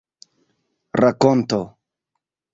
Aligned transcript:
rakonto 1.01 1.61